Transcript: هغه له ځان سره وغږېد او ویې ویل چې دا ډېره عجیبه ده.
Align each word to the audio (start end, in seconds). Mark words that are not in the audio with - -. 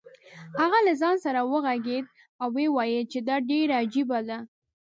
هغه 0.59 0.77
له 0.87 0.93
ځان 1.01 1.15
سره 1.25 1.39
وغږېد 1.51 2.05
او 2.41 2.47
ویې 2.55 2.67
ویل 2.75 3.05
چې 3.11 3.19
دا 3.27 3.35
ډېره 3.49 3.73
عجیبه 3.83 4.19
ده. 4.27 4.37